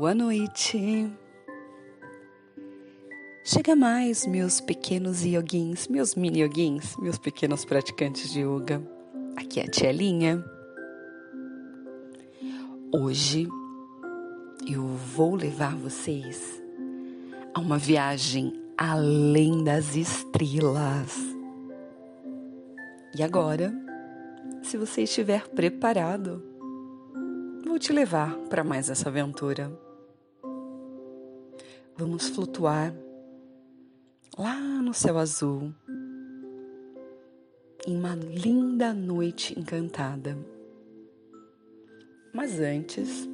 Boa 0.00 0.14
noite. 0.14 1.12
Chega 3.44 3.76
mais, 3.76 4.26
meus 4.26 4.58
pequenos 4.58 5.22
yoguins, 5.26 5.88
meus 5.88 6.14
mini 6.14 6.40
yoguins, 6.40 6.96
meus 6.96 7.18
pequenos 7.18 7.66
praticantes 7.66 8.32
de 8.32 8.40
yoga. 8.40 8.82
Aqui 9.36 9.60
é 9.60 9.64
a 9.64 9.70
Tia 9.70 9.92
Linha. 9.92 10.42
Hoje 12.90 13.46
eu 14.66 14.86
vou 14.86 15.34
levar 15.34 15.76
vocês 15.76 16.62
a 17.52 17.60
uma 17.60 17.76
viagem 17.76 18.58
além 18.78 19.62
das 19.62 19.96
estrelas. 19.96 21.14
E 23.14 23.22
agora, 23.22 23.70
se 24.62 24.78
você 24.78 25.02
estiver 25.02 25.46
preparado, 25.48 26.42
vou 27.66 27.78
te 27.78 27.92
levar 27.92 28.34
para 28.48 28.64
mais 28.64 28.88
essa 28.88 29.10
aventura. 29.10 29.89
Vamos 32.00 32.30
flutuar 32.30 32.94
lá 34.38 34.58
no 34.58 34.94
céu 34.94 35.18
azul, 35.18 35.70
em 37.86 37.94
uma 37.94 38.14
linda 38.14 38.94
noite 38.94 39.52
encantada. 39.60 40.34
Mas 42.32 42.58
antes, 42.58 43.28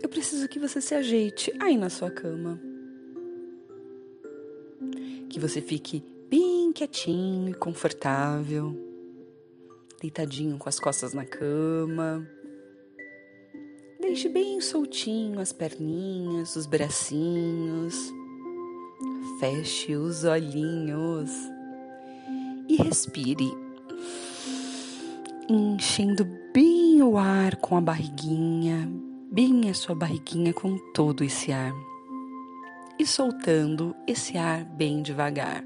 eu 0.00 0.08
preciso 0.08 0.46
que 0.46 0.60
você 0.60 0.80
se 0.80 0.94
ajeite 0.94 1.52
aí 1.58 1.76
na 1.76 1.90
sua 1.90 2.12
cama. 2.12 2.60
Que 5.28 5.40
você 5.40 5.60
fique 5.60 6.04
bem 6.30 6.72
quietinho 6.72 7.48
e 7.48 7.54
confortável, 7.54 8.72
deitadinho 10.00 10.58
com 10.58 10.68
as 10.68 10.78
costas 10.78 11.12
na 11.12 11.26
cama 11.26 12.24
Deixe 14.16 14.30
bem 14.30 14.62
soltinho 14.62 15.40
as 15.40 15.52
perninhas, 15.52 16.56
os 16.56 16.64
bracinhos. 16.64 18.14
Feche 19.38 19.94
os 19.94 20.24
olhinhos 20.24 21.30
e 22.66 22.76
respire, 22.76 23.52
enchendo 25.50 26.26
bem 26.50 27.02
o 27.02 27.18
ar 27.18 27.56
com 27.56 27.76
a 27.76 27.80
barriguinha, 27.82 28.90
bem 29.30 29.68
a 29.68 29.74
sua 29.74 29.94
barriguinha 29.94 30.54
com 30.54 30.78
todo 30.94 31.22
esse 31.22 31.52
ar 31.52 31.74
e 32.98 33.04
soltando 33.04 33.94
esse 34.06 34.38
ar 34.38 34.64
bem 34.64 35.02
devagar. 35.02 35.62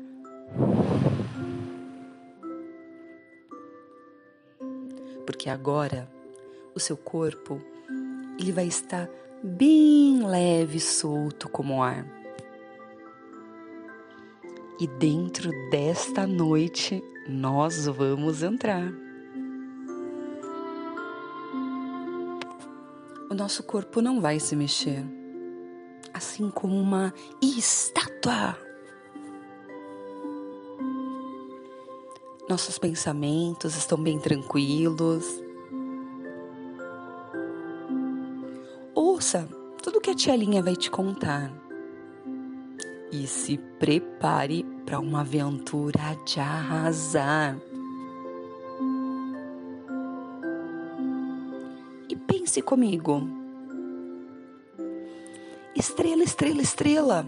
Porque 5.24 5.48
agora 5.48 6.10
o 6.74 6.80
seu 6.80 6.96
corpo 6.96 7.62
ele 8.40 8.52
vai 8.52 8.66
estar 8.66 9.08
bem 9.42 10.26
leve 10.26 10.78
e 10.78 10.80
solto 10.80 11.48
como 11.48 11.76
o 11.76 11.82
ar. 11.82 12.06
E 14.80 14.86
dentro 14.86 15.50
desta 15.70 16.26
noite 16.26 17.02
nós 17.28 17.86
vamos 17.86 18.42
entrar. 18.42 18.90
O 23.30 23.34
nosso 23.34 23.62
corpo 23.62 24.00
não 24.00 24.20
vai 24.20 24.40
se 24.40 24.56
mexer, 24.56 25.04
assim 26.14 26.50
como 26.50 26.80
uma 26.80 27.12
estátua. 27.42 28.58
Nossos 32.48 32.78
pensamentos 32.78 33.76
estão 33.76 34.02
bem 34.02 34.18
tranquilos 34.18 35.40
Ouça 38.94 39.48
tudo 39.82 40.00
que 40.00 40.10
a 40.10 40.14
tia 40.14 40.36
Linha 40.36 40.62
vai 40.62 40.76
te 40.76 40.90
contar. 40.90 41.50
E 43.10 43.26
se 43.26 43.56
prepare 43.78 44.64
para 44.84 45.00
uma 45.00 45.20
aventura 45.20 46.16
de 46.24 46.38
arrasar. 46.38 47.58
E 52.08 52.16
pense 52.16 52.60
comigo. 52.60 53.26
Estrela, 55.74 56.22
estrela, 56.22 56.60
estrela. 56.60 57.26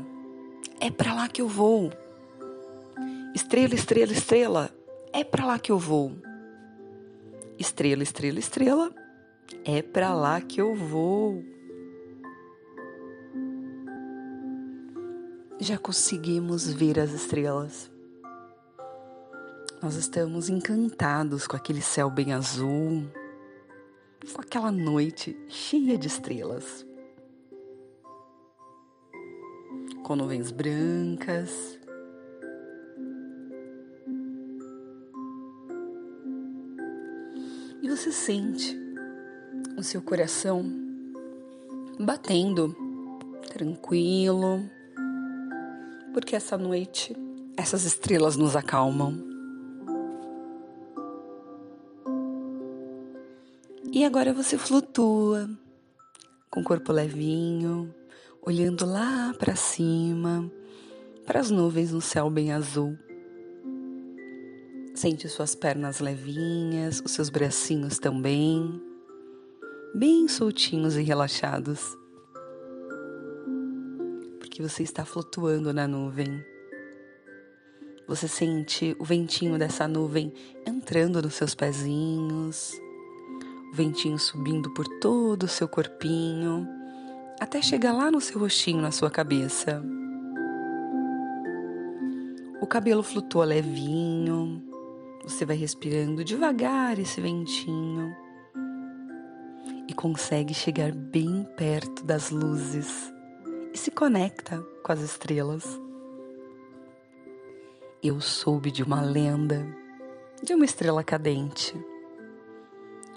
É 0.78 0.90
para 0.90 1.14
lá 1.14 1.28
que 1.28 1.40
eu 1.40 1.48
vou. 1.48 1.90
Estrela, 3.34 3.74
estrela, 3.74 4.12
estrela. 4.12 4.70
É 5.12 5.24
para 5.24 5.46
lá 5.46 5.58
que 5.58 5.72
eu 5.72 5.78
vou. 5.78 6.12
Estrela, 7.58 8.02
estrela, 8.02 8.38
estrela. 8.38 9.01
É 9.64 9.80
para 9.82 10.14
lá 10.14 10.40
que 10.40 10.60
eu 10.60 10.74
vou. 10.74 11.42
já 15.62 15.78
conseguimos 15.78 16.72
ver 16.72 16.98
as 16.98 17.12
estrelas. 17.12 17.90
Nós 19.80 19.94
estamos 19.94 20.48
encantados 20.48 21.46
com 21.46 21.56
aquele 21.56 21.80
céu 21.80 22.10
bem 22.10 22.32
azul, 22.32 23.04
com 24.34 24.40
aquela 24.40 24.72
noite 24.72 25.36
cheia 25.48 25.96
de 25.96 26.08
estrelas, 26.08 26.84
com 30.02 30.16
nuvens 30.16 30.50
brancas. 30.50 31.78
E 37.80 37.88
você 37.88 38.10
sente 38.10 38.81
o 39.82 39.84
seu 39.84 40.00
coração 40.00 40.64
batendo 41.98 42.72
tranquilo 43.52 44.62
porque 46.14 46.36
essa 46.36 46.56
noite 46.56 47.16
essas 47.56 47.84
estrelas 47.84 48.36
nos 48.36 48.54
acalmam. 48.54 49.18
E 53.92 54.04
agora 54.04 54.32
você 54.32 54.56
flutua 54.56 55.50
com 56.48 56.60
o 56.60 56.64
corpo 56.64 56.92
levinho, 56.92 57.92
olhando 58.40 58.86
lá 58.86 59.34
para 59.36 59.56
cima, 59.56 60.48
para 61.26 61.40
as 61.40 61.50
nuvens 61.50 61.90
no 61.90 62.00
céu 62.00 62.30
bem 62.30 62.52
azul. 62.52 62.96
Sente 64.94 65.28
suas 65.28 65.56
pernas 65.56 65.98
levinhas, 65.98 67.02
os 67.04 67.10
seus 67.10 67.28
bracinhos 67.28 67.98
também, 67.98 68.91
bem 69.94 70.26
soltinhos 70.28 70.96
e 70.96 71.02
relaxados 71.02 71.96
que 74.52 74.60
você 74.60 74.82
está 74.82 75.02
flutuando 75.02 75.72
na 75.72 75.88
nuvem. 75.88 76.44
Você 78.06 78.28
sente 78.28 78.94
o 78.98 79.04
ventinho 79.04 79.58
dessa 79.58 79.88
nuvem 79.88 80.30
entrando 80.66 81.22
nos 81.22 81.34
seus 81.34 81.54
pezinhos, 81.54 82.74
o 83.72 83.74
ventinho 83.74 84.18
subindo 84.18 84.70
por 84.74 84.86
todo 85.00 85.44
o 85.44 85.48
seu 85.48 85.66
corpinho, 85.66 86.68
até 87.40 87.62
chegar 87.62 87.94
lá 87.94 88.10
no 88.10 88.20
seu 88.20 88.38
rostinho, 88.38 88.82
na 88.82 88.90
sua 88.90 89.10
cabeça. 89.10 89.82
O 92.60 92.66
cabelo 92.66 93.02
flutua 93.02 93.46
levinho, 93.46 94.62
você 95.24 95.46
vai 95.46 95.56
respirando 95.56 96.22
devagar 96.22 96.98
esse 96.98 97.22
ventinho 97.22 98.14
consegue 100.02 100.52
chegar 100.52 100.90
bem 100.90 101.46
perto 101.56 102.02
das 102.02 102.30
luzes 102.30 103.12
e 103.72 103.78
se 103.78 103.88
conecta 103.88 104.60
com 104.82 104.90
as 104.90 104.98
estrelas. 104.98 105.80
Eu 108.02 108.20
soube 108.20 108.72
de 108.72 108.82
uma 108.82 109.00
lenda, 109.00 109.64
de 110.42 110.54
uma 110.54 110.64
estrela 110.64 111.04
cadente, 111.04 111.72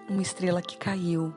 uma 0.08 0.22
estrela 0.22 0.62
que 0.62 0.78
caiu. 0.78 1.34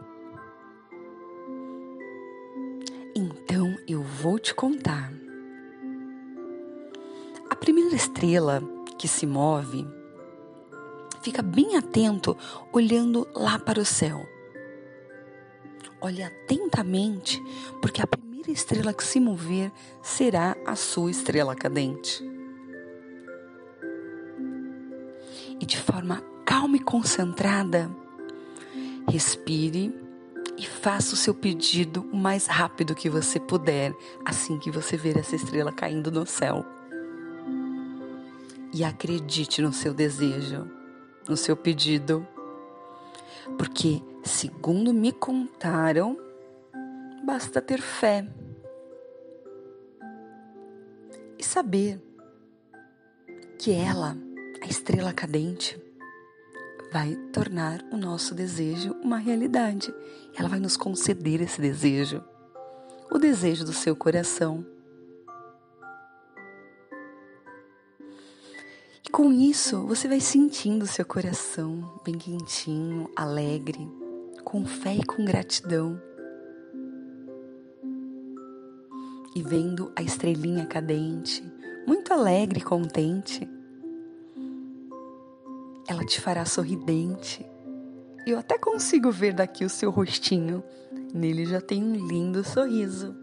Então 3.16 3.74
eu 3.88 4.02
vou 4.02 4.38
te 4.38 4.54
contar. 4.54 5.10
A 7.48 7.56
primeira 7.56 7.96
estrela 7.96 8.60
que 8.98 9.08
se 9.08 9.26
move 9.26 9.88
fica 11.22 11.40
bem 11.40 11.74
atento 11.74 12.36
olhando 12.70 13.26
lá 13.34 13.58
para 13.58 13.80
o 13.80 13.84
céu. 13.86 14.28
Olhe 16.00 16.22
atentamente, 16.22 17.42
porque 17.82 18.00
a 18.00 18.06
primeira 18.06 18.50
estrela 18.50 18.94
que 18.94 19.02
se 19.04 19.18
mover 19.18 19.72
será 20.02 20.56
a 20.64 20.76
sua 20.76 21.10
estrela 21.10 21.56
cadente. 21.56 22.22
E 25.60 25.66
de 25.66 25.76
forma 25.76 26.22
calma 26.44 26.76
e 26.76 26.80
concentrada, 26.80 27.90
respire 29.10 29.92
e 30.56 30.66
faça 30.66 31.14
o 31.14 31.16
seu 31.16 31.34
pedido 31.34 32.08
o 32.12 32.16
mais 32.16 32.46
rápido 32.46 32.94
que 32.94 33.10
você 33.10 33.38
puder, 33.38 33.92
assim 34.24 34.58
que 34.58 34.70
você 34.70 34.96
ver 34.96 35.16
essa 35.16 35.36
estrela 35.36 35.72
caindo 35.72 36.10
no 36.10 36.26
céu. 36.26 36.64
E 38.72 38.84
acredite 38.84 39.62
no 39.62 39.72
seu 39.72 39.94
desejo, 39.94 40.68
no 41.28 41.36
seu 41.36 41.56
pedido, 41.56 42.26
porque, 43.56 44.02
segundo 44.22 44.92
me 44.92 45.12
contaram, 45.12 46.16
Basta 47.28 47.60
ter 47.60 47.82
fé 47.82 48.26
e 51.38 51.44
saber 51.44 52.00
que 53.58 53.70
ela, 53.70 54.16
a 54.62 54.66
estrela 54.66 55.12
cadente, 55.12 55.78
vai 56.90 57.14
tornar 57.30 57.84
o 57.92 57.98
nosso 57.98 58.34
desejo 58.34 58.96
uma 59.02 59.18
realidade. 59.18 59.92
Ela 60.38 60.48
vai 60.48 60.58
nos 60.58 60.74
conceder 60.74 61.42
esse 61.42 61.60
desejo, 61.60 62.24
o 63.10 63.18
desejo 63.18 63.62
do 63.62 63.74
seu 63.74 63.94
coração. 63.94 64.64
E 69.08 69.10
com 69.10 69.32
isso, 69.32 69.86
você 69.86 70.06
vai 70.06 70.20
sentindo 70.20 70.86
seu 70.86 71.02
coração 71.02 71.98
bem 72.04 72.18
quentinho, 72.18 73.10
alegre, 73.16 73.90
com 74.44 74.66
fé 74.66 74.96
e 74.96 75.02
com 75.02 75.24
gratidão. 75.24 75.98
E 79.34 79.40
vendo 79.40 79.90
a 79.96 80.02
estrelinha 80.02 80.66
cadente, 80.66 81.42
muito 81.86 82.12
alegre 82.12 82.60
e 82.60 82.62
contente, 82.62 83.48
ela 85.88 86.04
te 86.04 86.20
fará 86.20 86.44
sorridente. 86.44 87.46
Eu 88.26 88.38
até 88.38 88.58
consigo 88.58 89.10
ver 89.10 89.32
daqui 89.32 89.64
o 89.64 89.70
seu 89.70 89.90
rostinho. 89.90 90.62
Nele 91.14 91.46
já 91.46 91.62
tem 91.62 91.82
um 91.82 91.94
lindo 91.94 92.44
sorriso. 92.44 93.16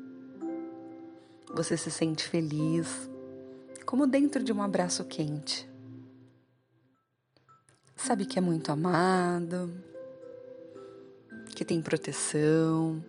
Você 1.54 1.78
se 1.78 1.92
sente 1.92 2.28
feliz, 2.28 3.08
como 3.86 4.08
dentro 4.08 4.44
de 4.44 4.52
um 4.52 4.64
abraço 4.64 5.06
quente. 5.06 5.75
Sabe 7.96 8.26
que 8.26 8.38
é 8.38 8.42
muito 8.42 8.72
amado, 8.72 9.74
que 11.56 11.64
tem 11.64 11.82
proteção, 11.82 13.04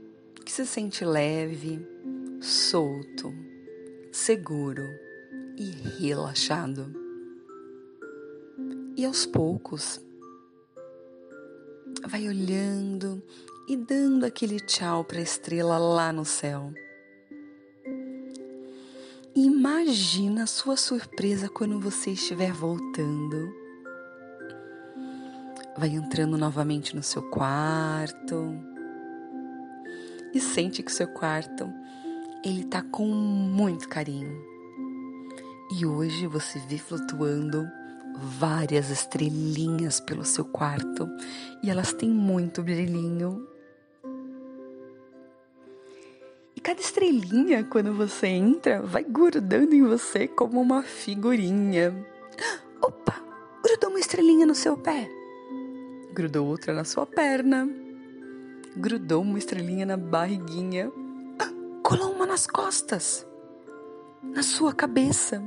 que 0.44 0.52
se 0.52 0.64
sente 0.64 1.04
leve, 1.04 1.84
solto, 2.40 3.34
seguro 4.12 4.84
e 5.56 5.70
relaxado. 5.98 6.86
E 8.96 9.04
aos 9.04 9.26
poucos, 9.26 10.00
vai 12.06 12.28
olhando 12.28 13.20
e 13.68 13.76
dando 13.76 14.24
aquele 14.24 14.60
tchau 14.60 15.04
para 15.04 15.18
a 15.18 15.22
estrela 15.22 15.76
lá 15.76 16.12
no 16.12 16.24
céu. 16.24 16.72
Imagina 19.34 20.44
a 20.44 20.46
sua 20.46 20.76
surpresa 20.76 21.48
quando 21.48 21.78
você 21.78 22.12
estiver 22.12 22.52
voltando. 22.52 23.65
Vai 25.78 25.90
entrando 25.90 26.38
novamente 26.38 26.96
no 26.96 27.02
seu 27.02 27.22
quarto 27.22 28.54
e 30.32 30.40
sente 30.40 30.82
que 30.82 30.90
o 30.90 30.94
seu 30.94 31.08
quarto 31.08 31.70
ele 32.42 32.64
tá 32.64 32.82
com 32.82 33.04
muito 33.06 33.88
carinho. 33.88 34.42
E 35.78 35.84
hoje 35.84 36.26
você 36.26 36.58
vê 36.60 36.78
flutuando 36.78 37.68
várias 38.16 38.88
estrelinhas 38.88 40.00
pelo 40.00 40.24
seu 40.24 40.44
quarto 40.44 41.08
e 41.62 41.70
elas 41.70 41.92
têm 41.92 42.08
muito 42.08 42.62
brilhinho. 42.62 43.46
E 46.54 46.60
cada 46.60 46.80
estrelinha, 46.80 47.64
quando 47.64 47.92
você 47.92 48.28
entra, 48.28 48.80
vai 48.80 49.04
grudando 49.04 49.74
em 49.74 49.82
você 49.82 50.26
como 50.26 50.60
uma 50.60 50.82
figurinha. 50.82 51.92
Opa! 52.80 53.22
Grudou 53.62 53.90
uma 53.90 54.00
estrelinha 54.00 54.46
no 54.46 54.54
seu 54.54 54.76
pé. 54.76 55.15
Grudou 56.16 56.46
outra 56.46 56.72
na 56.72 56.82
sua 56.82 57.04
perna. 57.04 57.68
Grudou 58.74 59.20
uma 59.20 59.36
estrelinha 59.36 59.84
na 59.84 59.98
barriguinha. 59.98 60.90
Ah, 61.38 61.52
colou 61.82 62.10
uma 62.10 62.24
nas 62.24 62.46
costas. 62.46 63.26
Na 64.22 64.42
sua 64.42 64.72
cabeça 64.72 65.42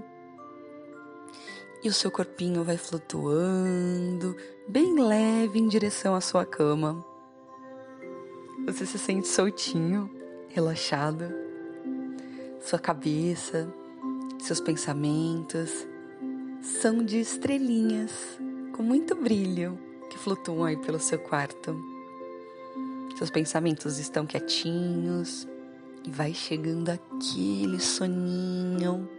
e 1.84 1.90
o 1.90 1.94
seu 1.94 2.12
corpinho 2.12 2.64
vai 2.64 2.78
flutuando 2.78 4.38
bem 4.68 5.00
leve 5.02 5.58
em 5.58 5.68
direção 5.68 6.14
à 6.14 6.22
sua 6.22 6.46
cama. 6.46 7.04
Você 8.68 8.86
se 8.86 9.00
sente 9.00 9.28
soltinho, 9.28 10.08
relaxado. 10.50 11.34
Sua 12.62 12.78
cabeça, 12.78 13.68
seus 14.38 14.62
pensamentos 14.62 15.88
são 16.62 17.04
de 17.04 17.20
estrelinhas 17.20 18.12
com 18.72 18.84
muito 18.84 19.16
brilho 19.16 19.89
que 20.10 20.18
flutuam 20.18 20.66
aí 20.66 20.78
pelo 20.78 21.00
seu 21.00 21.20
quarto. 21.20 21.80
Seus 23.18 23.30
pensamentos 23.30 24.00
estão 24.00 24.26
quietinhos 24.26 25.48
e 26.06 26.10
vai 26.10 26.34
chegando 26.34 26.90
aquele 26.90 27.80
soninho 27.80 29.10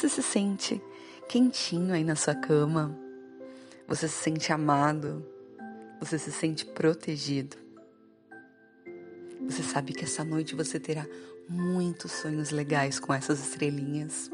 você 0.00 0.08
se 0.08 0.22
sente 0.22 0.80
quentinho 1.28 1.92
aí 1.92 2.04
na 2.04 2.14
sua 2.14 2.34
cama. 2.34 2.96
Você 3.88 4.06
se 4.06 4.22
sente 4.22 4.52
amado. 4.52 5.26
Você 5.98 6.16
se 6.16 6.30
sente 6.30 6.64
protegido. 6.64 7.56
Você 9.42 9.64
sabe 9.64 9.92
que 9.92 10.04
essa 10.04 10.24
noite 10.24 10.54
você 10.54 10.78
terá 10.78 11.04
muitos 11.48 12.12
sonhos 12.12 12.50
legais 12.50 13.00
com 13.00 13.12
essas 13.12 13.40
estrelinhas. 13.40 14.30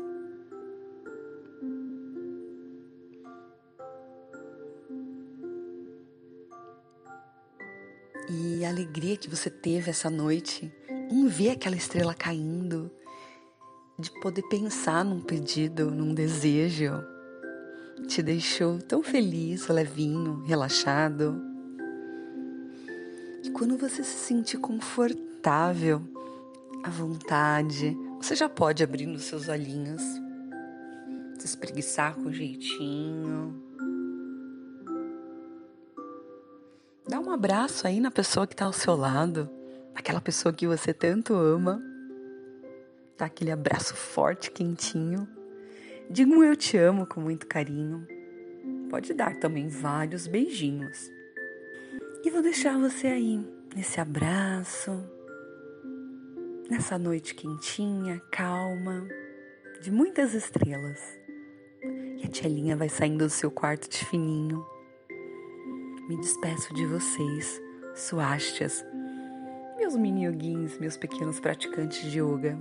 E 8.28 8.64
a 8.64 8.69
alegria 8.69 9.17
que 9.17 9.31
você 9.31 9.49
teve 9.49 9.90
essa 9.90 10.11
noite 10.11 10.73
em 11.11 11.26
ver 11.28 11.50
aquela 11.50 11.76
estrela 11.76 12.14
caindo, 12.14 12.90
de 13.99 14.11
poder 14.20 14.43
pensar 14.43 15.05
num 15.05 15.20
pedido, 15.20 15.90
num 15.90 16.12
desejo, 16.12 16.93
te 18.06 18.23
deixou 18.23 18.78
tão 18.78 19.02
feliz, 19.02 19.69
levinho, 19.69 20.43
relaxado. 20.44 21.40
E 23.44 23.50
quando 23.50 23.76
você 23.78 24.02
se 24.02 24.19
sentir 24.19 24.58
confortável, 24.58 26.02
à 26.87 26.90
vontade, 26.90 27.96
você 28.20 28.37
já 28.37 28.49
pode 28.49 28.84
abrir 28.84 29.08
os 29.08 29.24
seus 29.24 29.48
olhinhos, 29.48 30.03
se 31.36 31.46
espreguiçar 31.46 32.15
com 32.15 32.32
jeitinho. 32.32 33.66
Dá 37.08 37.20
um 37.20 37.31
abraço 37.31 37.86
aí 37.86 38.01
na 38.01 38.10
pessoa 38.10 38.46
que 38.46 38.55
está 38.55 38.65
ao 38.65 38.72
seu 38.72 38.96
lado, 38.96 39.48
aquela 39.94 40.20
pessoa 40.20 40.53
que 40.53 40.67
você 40.67 40.93
tanto 40.93 41.34
ama 41.34 41.82
dá 43.17 43.27
aquele 43.27 43.51
abraço 43.51 43.94
forte, 43.94 44.51
quentinho. 44.51 45.27
Diga 46.10 46.31
um 46.31 46.44
eu 46.44 46.55
te 46.55 46.77
amo 46.77 47.06
com 47.06 47.20
muito 47.20 47.46
carinho. 47.46 48.06
Pode 48.91 49.13
dar 49.15 49.36
também 49.36 49.69
vários 49.69 50.27
beijinhos. 50.27 51.10
E 52.22 52.31
vou 52.31 52.43
deixar 52.43 52.79
você 52.79 53.06
aí, 53.06 53.41
nesse 53.75 54.01
abraço, 54.01 55.03
nessa 56.69 56.98
noite 56.98 57.34
quentinha, 57.34 58.20
calma, 58.31 59.06
de 59.81 59.91
muitas 59.91 60.34
estrelas. 60.34 61.01
E 62.19 62.27
a 62.27 62.29
Tchelinha 62.29 62.77
vai 62.77 62.89
saindo 62.89 63.25
do 63.25 63.31
seu 63.31 63.51
quarto 63.51 63.89
de 63.89 64.05
fininho. 64.05 64.65
Me 66.08 66.17
despeço 66.17 66.72
de 66.72 66.86
vocês, 66.86 67.60
suásticas, 67.94 68.84
meus 69.77 69.96
mini 69.96 70.25
yoguins, 70.25 70.79
meus 70.79 70.96
pequenos 70.96 71.41
praticantes 71.41 72.10
de 72.10 72.20
yoga 72.20 72.56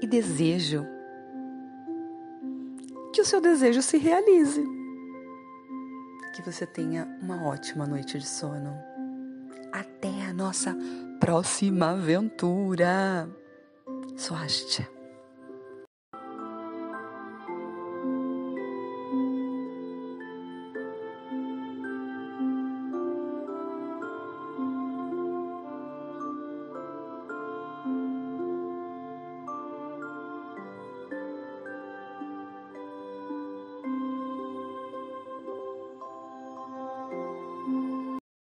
e 0.00 0.06
desejo 0.06 0.86
que 3.12 3.20
o 3.20 3.24
seu 3.24 3.40
desejo 3.42 3.82
se 3.82 3.98
realize. 3.98 4.64
Que 6.34 6.42
você 6.42 6.64
tenha 6.64 7.06
uma 7.20 7.46
ótima 7.46 7.86
noite 7.86 8.18
de 8.18 8.26
sono. 8.26 8.74
Até 9.70 10.24
a 10.24 10.32
nossa 10.32 10.74
próxima 11.20 11.90
aventura. 11.90 13.28
Swastia. 14.16 15.01